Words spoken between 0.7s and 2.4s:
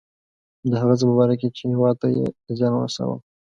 هغه څه په باره کې چې هیواد ته یې